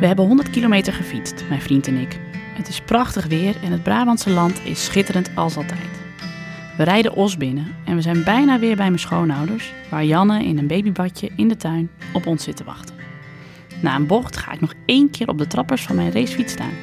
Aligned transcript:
We 0.00 0.06
hebben 0.06 0.26
100 0.26 0.50
kilometer 0.50 0.92
gefietst, 0.92 1.44
mijn 1.48 1.60
vriend 1.60 1.86
en 1.86 1.96
ik. 1.96 2.18
Het 2.54 2.68
is 2.68 2.80
prachtig 2.80 3.26
weer 3.26 3.56
en 3.62 3.72
het 3.72 3.82
Brabantse 3.82 4.30
land 4.30 4.60
is 4.64 4.84
schitterend 4.84 5.30
als 5.34 5.56
altijd. 5.56 6.00
We 6.76 6.82
rijden 6.82 7.14
Os 7.14 7.36
binnen 7.36 7.74
en 7.84 7.94
we 7.94 8.00
zijn 8.00 8.24
bijna 8.24 8.58
weer 8.58 8.76
bij 8.76 8.86
mijn 8.86 8.98
schoonouders, 8.98 9.72
waar 9.90 10.04
Janne 10.04 10.44
in 10.44 10.58
een 10.58 10.66
babybadje 10.66 11.30
in 11.36 11.48
de 11.48 11.56
tuin 11.56 11.90
op 12.12 12.26
ons 12.26 12.44
zit 12.44 12.56
te 12.56 12.64
wachten. 12.64 12.94
Na 13.82 13.94
een 13.94 14.06
bocht 14.06 14.36
ga 14.36 14.52
ik 14.52 14.60
nog 14.60 14.74
één 14.86 15.10
keer 15.10 15.28
op 15.28 15.38
de 15.38 15.46
trappers 15.46 15.82
van 15.82 15.96
mijn 15.96 16.12
racefiets 16.12 16.52
staan. 16.52 16.74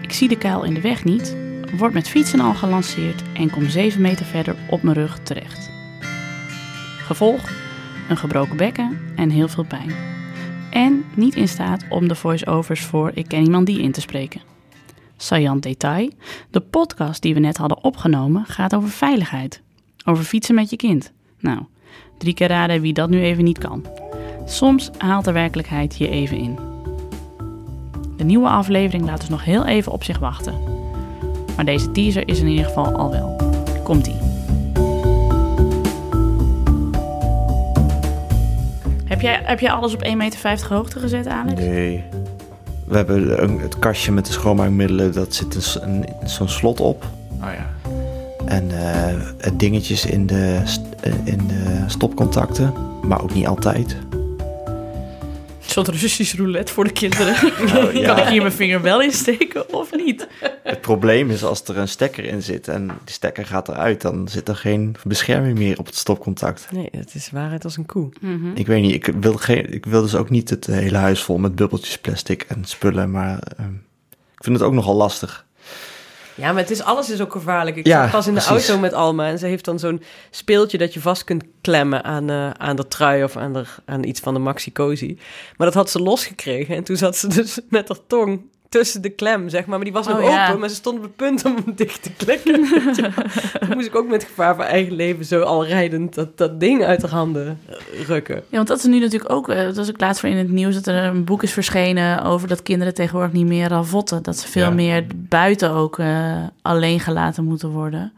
Ik 0.00 0.12
zie 0.12 0.28
de 0.28 0.38
kuil 0.38 0.62
in 0.62 0.74
de 0.74 0.80
weg 0.80 1.04
niet, 1.04 1.36
word 1.76 1.92
met 1.92 2.08
fietsen 2.08 2.40
al 2.40 2.54
gelanceerd 2.54 3.22
en 3.32 3.50
kom 3.50 3.68
7 3.68 4.00
meter 4.00 4.26
verder 4.26 4.56
op 4.68 4.82
mijn 4.82 4.96
rug 4.96 5.18
terecht. 5.18 5.70
Gevolg: 6.98 7.50
een 8.08 8.16
gebroken 8.16 8.56
bekken 8.56 8.98
en 9.16 9.30
heel 9.30 9.48
veel 9.48 9.64
pijn. 9.64 10.19
En 10.70 11.04
niet 11.14 11.34
in 11.34 11.48
staat 11.48 11.84
om 11.88 12.08
de 12.08 12.14
voice-overs 12.14 12.80
voor 12.80 13.10
Ik 13.14 13.28
ken 13.28 13.42
iemand 13.42 13.66
die 13.66 13.82
in 13.82 13.92
te 13.92 14.00
spreken. 14.00 14.40
Saillant 15.16 15.62
detail: 15.62 16.10
de 16.50 16.60
podcast 16.60 17.22
die 17.22 17.34
we 17.34 17.40
net 17.40 17.56
hadden 17.56 17.84
opgenomen 17.84 18.44
gaat 18.46 18.74
over 18.74 18.88
veiligheid. 18.88 19.60
Over 20.04 20.24
fietsen 20.24 20.54
met 20.54 20.70
je 20.70 20.76
kind. 20.76 21.12
Nou, 21.38 21.58
drie 22.18 22.34
keer 22.34 22.48
raden 22.48 22.80
wie 22.80 22.92
dat 22.92 23.10
nu 23.10 23.22
even 23.22 23.44
niet 23.44 23.58
kan. 23.58 23.86
Soms 24.46 24.90
haalt 24.98 25.24
de 25.24 25.32
werkelijkheid 25.32 25.96
je 25.98 26.08
even 26.08 26.36
in. 26.36 26.58
De 28.16 28.24
nieuwe 28.24 28.48
aflevering 28.48 29.04
laat 29.04 29.20
dus 29.20 29.28
nog 29.28 29.44
heel 29.44 29.66
even 29.66 29.92
op 29.92 30.04
zich 30.04 30.18
wachten. 30.18 30.54
Maar 31.56 31.64
deze 31.64 31.90
teaser 31.90 32.28
is 32.28 32.40
in 32.40 32.46
ieder 32.46 32.64
geval 32.64 32.92
al 32.96 33.10
wel. 33.10 33.36
Komt-ie. 33.82 34.29
Heb 39.20 39.28
jij, 39.30 39.40
heb 39.44 39.60
jij 39.60 39.70
alles 39.70 39.94
op 39.94 40.02
1,50 40.04 40.16
meter 40.16 40.68
hoogte 40.68 40.98
gezet, 40.98 41.26
Alex? 41.26 41.60
Nee. 41.60 42.04
We 42.86 42.96
hebben 42.96 43.42
een- 43.42 43.58
het 43.60 43.78
kastje 43.78 44.12
met 44.12 44.26
de 44.26 44.32
schoonmaakmiddelen, 44.32 45.12
dat 45.12 45.34
zit 45.34 45.78
een 45.82 46.04
zo'n 46.24 46.48
slot 46.48 46.80
op. 46.80 47.04
Oh 47.42 47.48
ja. 47.56 47.66
En 48.44 48.70
eh, 48.70 49.14
het 49.38 49.58
dingetjes 49.58 50.06
in 50.06 50.26
de, 50.26 50.62
in 51.24 51.46
de 51.46 51.84
stopcontacten, 51.86 52.72
maar 53.02 53.22
ook 53.22 53.34
niet 53.34 53.46
altijd. 53.46 53.96
Een 55.70 55.84
soort 55.84 56.00
Russisch 56.00 56.34
roulette 56.34 56.72
voor 56.72 56.84
de 56.84 56.92
kinderen. 56.92 57.34
Nou, 57.72 57.98
ja. 57.98 58.14
Kan 58.14 58.18
ik 58.18 58.28
hier 58.28 58.40
mijn 58.40 58.52
vinger 58.52 58.82
wel 58.82 59.02
in 59.02 59.12
steken 59.12 59.74
of 59.74 59.96
niet? 59.96 60.28
Het 60.62 60.80
probleem 60.80 61.30
is 61.30 61.44
als 61.44 61.62
er 61.62 61.76
een 61.76 61.88
stekker 61.88 62.24
in 62.24 62.42
zit 62.42 62.68
en 62.68 62.86
die 62.86 63.14
stekker 63.14 63.46
gaat 63.46 63.68
eruit, 63.68 64.00
dan 64.00 64.28
zit 64.28 64.48
er 64.48 64.56
geen 64.56 64.96
bescherming 65.04 65.58
meer 65.58 65.78
op 65.78 65.86
het 65.86 65.94
stopcontact. 65.94 66.68
Nee, 66.70 66.88
het 66.90 67.14
is 67.14 67.30
waarheid 67.30 67.64
als 67.64 67.76
een 67.76 67.86
koe. 67.86 68.08
Mhm. 68.20 68.50
Ik 68.54 68.66
weet 68.66 68.82
niet, 68.82 68.94
ik 68.94 69.14
wil, 69.20 69.32
geen, 69.32 69.72
ik 69.72 69.86
wil 69.86 70.02
dus 70.02 70.14
ook 70.14 70.30
niet 70.30 70.50
het 70.50 70.66
hele 70.66 70.96
huis 70.96 71.22
vol 71.22 71.38
met 71.38 71.54
bubbeltjes 71.54 71.98
plastic 71.98 72.42
en 72.42 72.64
spullen, 72.64 73.10
maar 73.10 73.38
ehm, 73.56 73.74
ik 74.10 74.44
vind 74.44 74.56
het 74.56 74.66
ook 74.66 74.72
nogal 74.72 74.94
lastig. 74.94 75.46
Ja, 76.40 76.52
maar 76.52 76.62
het 76.62 76.70
is, 76.70 76.82
alles 76.82 77.10
is 77.10 77.20
ook 77.20 77.32
gevaarlijk. 77.32 77.76
Ik 77.76 77.86
Ja, 77.86 78.02
zat 78.02 78.10
pas 78.10 78.26
in 78.26 78.34
de 78.34 78.40
precies. 78.44 78.68
auto 78.68 78.80
met 78.82 78.92
Alma 78.92 79.26
en 79.28 79.38
ze 79.38 79.46
heeft 79.46 79.64
dan 79.64 79.78
zo'n 79.78 80.02
speeltje 80.30 80.78
dat 80.78 80.94
je 80.94 81.00
vast 81.00 81.24
kunt 81.24 81.44
klemmen 81.60 82.04
aan, 82.04 82.30
eh, 82.30 82.50
aan 82.50 82.76
de 82.76 82.88
trui 82.88 83.24
of 83.24 83.36
aan, 83.36 83.52
de, 83.52 83.64
aan 83.84 84.04
iets 84.04 84.20
van 84.20 84.34
de 84.34 84.40
Maxi 84.40 84.72
Cosi. 84.72 85.18
Maar 85.56 85.66
dat 85.66 85.76
had 85.76 85.90
ze 85.90 85.98
losgekregen 85.98 86.76
en 86.76 86.84
toen 86.84 86.96
zat 86.96 87.16
ze 87.16 87.26
dus 87.28 87.58
met 87.68 87.88
haar 87.88 87.98
tong 88.06 88.40
tussen 88.70 89.02
de 89.02 89.08
klem, 89.10 89.48
zeg 89.48 89.60
maar. 89.66 89.76
Maar 89.76 89.84
die 89.84 89.92
was 89.94 90.06
nog 90.06 90.18
Oh, 90.18 90.24
ja. 90.24 90.46
open, 90.46 90.60
maar 90.60 90.68
ze 90.68 90.74
stond 90.74 90.96
op 90.96 91.02
het 91.02 91.16
punt 91.16 91.44
om 91.44 91.54
hem 91.64 91.74
dicht 91.82 92.02
te 92.02 92.10
klikken. 92.12 92.60
Ja. 92.96 93.10
Toen 93.58 93.74
moest 93.74 93.86
ik 93.86 93.94
ook 93.96 94.08
met 94.08 94.24
gevaar 94.24 94.54
voor 94.54 94.64
eigen 94.64 94.92
leven 94.92 95.24
zo 95.24 95.40
al 95.40 95.66
rijdend 95.66 96.14
dat, 96.14 96.38
dat 96.38 96.60
ding 96.60 96.84
uit 96.84 97.02
haar 97.02 97.10
handen 97.10 97.58
eh, 97.68 98.00
rukken. 98.06 98.34
Ja, 98.34 98.56
want 98.56 98.68
dat 98.68 98.78
is 98.78 98.84
nu 98.84 98.98
natuurlijk 98.98 99.32
ook... 99.32 99.48
eh, 99.48 99.64
Dat 99.64 99.76
was 99.76 99.88
ook 99.88 100.00
laatst 100.00 100.20
voor 100.20 100.28
in 100.28 100.36
het 100.36 100.50
nieuws 100.50 100.74
dat 100.74 100.86
er 100.86 101.04
een 101.04 101.24
boek 101.24 101.42
is 101.42 101.52
verschenen... 101.52 102.22
over 102.22 102.48
dat 102.48 102.62
kinderen 102.62 102.94
tegenwoordig 102.94 103.32
niet 103.32 103.46
meer 103.46 103.68
ravotten. 103.68 104.22
Dat 104.22 104.36
ze 104.38 104.48
veel 104.48 104.62
Ja. 104.62 104.70
meer 104.70 105.04
buiten 105.16 105.70
ook 105.70 105.98
eh, 105.98 106.36
alleen 106.62 107.00
gelaten 107.00 107.44
moeten 107.44 107.68
worden. 107.68 108.12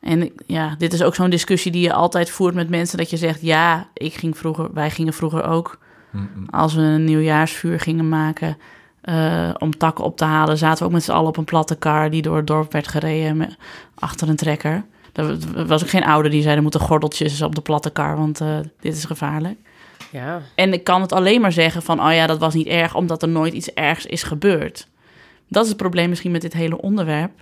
En 0.00 0.30
ja, 0.46 0.74
dit 0.78 0.92
is 0.92 1.02
ook 1.02 1.14
zo'n 1.14 1.30
discussie 1.30 1.72
die 1.72 1.82
je 1.82 1.92
altijd 1.92 2.30
voert 2.30 2.54
met 2.54 2.68
mensen... 2.68 2.98
dat 2.98 3.10
je 3.10 3.16
zegt, 3.16 3.40
ja, 3.42 3.88
ik 3.94 4.14
ging 4.14 4.38
vroeger, 4.38 4.68
wij 4.74 4.90
gingen 4.90 5.12
vroeger 5.12 5.44
ook... 5.44 5.78
Als 6.50 6.74
we 6.74 6.80
een 6.82 7.04
nieuwjaarsvuur 7.04 7.80
gingen 7.80 8.08
maken... 8.08 8.56
eh, 9.00 9.50
om 9.58 9.76
takken 9.76 10.04
op 10.04 10.16
te 10.16 10.24
halen, 10.24 10.58
zaten 10.58 10.78
we 10.78 10.84
ook 10.84 10.92
met 10.92 11.04
z'n 11.04 11.10
allen 11.10 11.28
op 11.28 11.36
een 11.36 11.44
platte 11.44 11.76
kar... 11.76 12.10
die 12.10 12.22
door 12.22 12.36
het 12.36 12.46
dorp 12.46 12.72
werd 12.72 12.88
gereden 12.88 13.36
met, 13.36 13.56
achter 13.94 14.28
een 14.28 14.36
trekker. 14.36 14.84
Er 15.12 15.66
was 15.66 15.82
ook 15.82 15.88
geen 15.88 16.04
ouder 16.04 16.30
die 16.30 16.42
zei, 16.42 16.56
er 16.56 16.62
moeten 16.62 16.80
gordeltjes 16.80 17.42
op 17.42 17.54
de 17.54 17.60
platte 17.60 17.90
kar... 17.90 18.16
want 18.16 18.40
eh, 18.40 18.58
dit 18.80 18.96
is 18.96 19.04
gevaarlijk. 19.04 19.58
Ja, 20.10 20.42
En 20.54 20.72
ik 20.72 20.84
kan 20.84 21.00
het 21.00 21.12
alleen 21.12 21.40
maar 21.40 21.52
zeggen 21.52 21.82
van, 21.82 22.00
oh 22.00 22.12
ja, 22.12 22.26
dat 22.26 22.38
was 22.38 22.54
niet 22.54 22.66
erg, 22.66 22.94
omdat 22.94 23.22
er 23.22 23.28
nooit 23.28 23.52
iets 23.52 23.72
ergs 23.74 24.06
is 24.06 24.22
gebeurd. 24.22 24.88
Dat 25.48 25.62
is 25.62 25.68
het 25.68 25.78
probleem 25.78 26.08
misschien 26.08 26.30
met 26.30 26.40
dit 26.40 26.52
hele 26.52 26.80
onderwerp. 26.80 27.32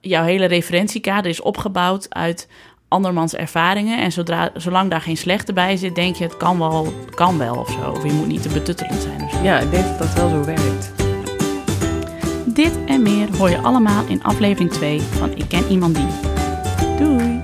Jouw 0.00 0.24
hele 0.24 0.44
referentiekader 0.44 1.30
is 1.30 1.40
opgebouwd 1.40 2.14
uit 2.14 2.48
andermans 2.90 3.34
ervaringen. 3.34 3.98
En 3.98 4.12
zodra, 4.12 4.50
zolang 4.54 4.90
daar 4.90 5.00
geen 5.00 5.16
slechte 5.16 5.52
bij 5.52 5.76
zit, 5.76 5.94
denk 5.94 6.16
je, 6.16 6.24
het 6.24 6.36
kan 6.36 6.58
wel, 6.58 6.92
kan 7.14 7.38
wel 7.38 7.54
of 7.54 7.70
zo. 7.70 7.90
Of 7.90 8.04
je 8.04 8.12
moet 8.12 8.26
niet 8.26 8.42
te 8.42 8.48
betuttelend 8.48 9.02
zijn 9.02 9.22
of 9.22 9.30
zo. 9.30 9.42
ja, 9.42 9.58
ik 9.58 9.70
denk 9.70 9.84
dat 9.84 9.98
dat 9.98 10.12
wel 10.12 10.28
zo 10.28 10.44
werkt. 10.44 10.92
Dit 12.44 12.72
en 12.86 13.02
meer 13.02 13.36
hoor 13.36 13.50
je 13.50 13.58
allemaal 13.58 14.04
in 14.06 14.22
aflevering 14.22 14.70
2 14.70 15.00
van 15.00 15.30
Ik 15.36 15.48
Ken 15.48 15.66
Iemand 15.68 15.94
Die. 15.94 16.06
Doei! 16.98 17.39